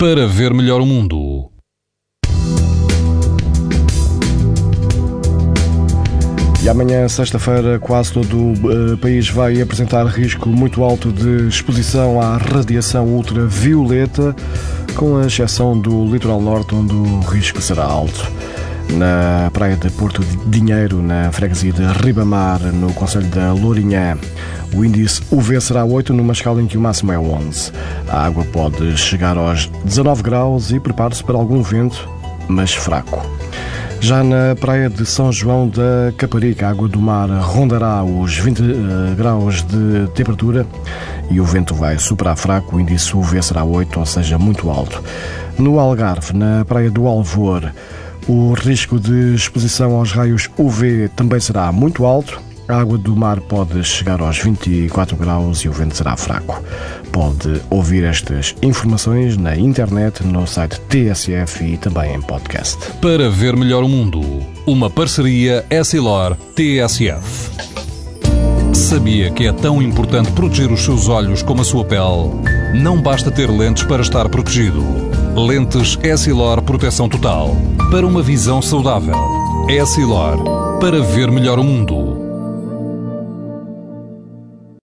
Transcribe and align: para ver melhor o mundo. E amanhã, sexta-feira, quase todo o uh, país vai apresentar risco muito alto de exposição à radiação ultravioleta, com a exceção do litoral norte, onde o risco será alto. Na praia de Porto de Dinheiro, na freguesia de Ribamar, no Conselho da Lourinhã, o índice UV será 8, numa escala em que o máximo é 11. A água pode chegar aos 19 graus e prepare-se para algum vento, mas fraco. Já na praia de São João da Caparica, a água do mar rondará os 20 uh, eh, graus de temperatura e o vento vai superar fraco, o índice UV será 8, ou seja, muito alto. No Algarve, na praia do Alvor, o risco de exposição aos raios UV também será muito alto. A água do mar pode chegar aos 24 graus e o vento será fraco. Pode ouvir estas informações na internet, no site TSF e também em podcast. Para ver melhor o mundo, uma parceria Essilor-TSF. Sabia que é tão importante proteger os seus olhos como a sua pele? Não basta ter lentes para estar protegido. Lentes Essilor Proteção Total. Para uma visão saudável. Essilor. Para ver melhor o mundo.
para 0.00 0.26
ver 0.26 0.54
melhor 0.54 0.80
o 0.80 0.86
mundo. 0.86 1.50
E 6.62 6.68
amanhã, 6.70 7.06
sexta-feira, 7.06 7.78
quase 7.78 8.10
todo 8.10 8.34
o 8.34 8.52
uh, 8.94 8.96
país 8.96 9.28
vai 9.28 9.60
apresentar 9.60 10.06
risco 10.06 10.48
muito 10.48 10.82
alto 10.82 11.12
de 11.12 11.46
exposição 11.48 12.18
à 12.18 12.38
radiação 12.38 13.08
ultravioleta, 13.08 14.34
com 14.94 15.18
a 15.18 15.26
exceção 15.26 15.78
do 15.78 16.06
litoral 16.10 16.40
norte, 16.40 16.74
onde 16.74 16.94
o 16.94 17.20
risco 17.20 17.60
será 17.60 17.84
alto. 17.84 18.26
Na 18.96 19.50
praia 19.52 19.76
de 19.76 19.88
Porto 19.90 20.22
de 20.22 20.36
Dinheiro, 20.46 21.00
na 21.00 21.30
freguesia 21.30 21.72
de 21.72 21.84
Ribamar, 22.04 22.60
no 22.60 22.92
Conselho 22.92 23.26
da 23.26 23.52
Lourinhã, 23.52 24.18
o 24.74 24.84
índice 24.84 25.22
UV 25.30 25.60
será 25.60 25.84
8, 25.84 26.12
numa 26.12 26.32
escala 26.32 26.60
em 26.60 26.66
que 26.66 26.76
o 26.76 26.80
máximo 26.80 27.12
é 27.12 27.18
11. 27.18 27.72
A 28.08 28.24
água 28.26 28.44
pode 28.44 28.96
chegar 28.96 29.36
aos 29.36 29.66
19 29.84 30.22
graus 30.22 30.70
e 30.70 30.80
prepare-se 30.80 31.22
para 31.22 31.36
algum 31.36 31.62
vento, 31.62 32.08
mas 32.48 32.74
fraco. 32.74 33.24
Já 34.00 34.24
na 34.24 34.56
praia 34.58 34.88
de 34.88 35.04
São 35.04 35.30
João 35.30 35.68
da 35.68 36.12
Caparica, 36.16 36.66
a 36.66 36.70
água 36.70 36.88
do 36.88 37.00
mar 37.00 37.28
rondará 37.28 38.02
os 38.02 38.36
20 38.38 38.60
uh, 38.60 38.64
eh, 38.64 39.14
graus 39.14 39.62
de 39.62 40.08
temperatura 40.14 40.66
e 41.30 41.38
o 41.38 41.44
vento 41.44 41.74
vai 41.74 41.98
superar 41.98 42.36
fraco, 42.36 42.76
o 42.76 42.80
índice 42.80 43.14
UV 43.14 43.42
será 43.42 43.62
8, 43.62 44.00
ou 44.00 44.06
seja, 44.06 44.38
muito 44.38 44.70
alto. 44.70 45.02
No 45.58 45.78
Algarve, 45.78 46.32
na 46.32 46.64
praia 46.64 46.90
do 46.90 47.06
Alvor, 47.06 47.70
o 48.28 48.52
risco 48.52 48.98
de 48.98 49.34
exposição 49.34 49.96
aos 49.96 50.12
raios 50.12 50.48
UV 50.58 51.08
também 51.16 51.40
será 51.40 51.70
muito 51.72 52.04
alto. 52.04 52.40
A 52.68 52.76
água 52.76 52.96
do 52.96 53.16
mar 53.16 53.40
pode 53.40 53.82
chegar 53.82 54.20
aos 54.20 54.38
24 54.38 55.16
graus 55.16 55.58
e 55.60 55.68
o 55.68 55.72
vento 55.72 55.96
será 55.96 56.16
fraco. 56.16 56.62
Pode 57.10 57.60
ouvir 57.68 58.04
estas 58.04 58.54
informações 58.62 59.36
na 59.36 59.56
internet, 59.56 60.22
no 60.22 60.46
site 60.46 60.80
TSF 60.82 61.64
e 61.64 61.76
também 61.76 62.14
em 62.14 62.20
podcast. 62.20 62.78
Para 63.00 63.28
ver 63.28 63.56
melhor 63.56 63.82
o 63.82 63.88
mundo, 63.88 64.20
uma 64.66 64.88
parceria 64.88 65.66
Essilor-TSF. 65.68 67.50
Sabia 68.72 69.30
que 69.32 69.46
é 69.46 69.52
tão 69.52 69.82
importante 69.82 70.30
proteger 70.30 70.70
os 70.70 70.82
seus 70.82 71.08
olhos 71.08 71.42
como 71.42 71.62
a 71.62 71.64
sua 71.64 71.84
pele? 71.84 72.30
Não 72.80 73.02
basta 73.02 73.32
ter 73.32 73.50
lentes 73.50 73.82
para 73.82 74.00
estar 74.00 74.28
protegido. 74.28 75.09
Lentes 75.36 75.96
Essilor 76.02 76.60
Proteção 76.62 77.08
Total. 77.08 77.56
Para 77.90 78.06
uma 78.06 78.20
visão 78.20 78.60
saudável. 78.60 79.14
Essilor. 79.68 80.78
Para 80.80 81.00
ver 81.00 81.30
melhor 81.30 81.58
o 81.58 81.64
mundo. 81.64 82.09